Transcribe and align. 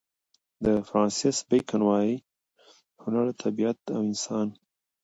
د 0.63 0.65
فرانسیس 0.87 1.37
بېکن 1.49 1.81
وايي: 1.87 2.15
هنر 3.01 3.25
طبیعت 3.43 3.79
او 3.95 3.99
انسان. 4.07 4.47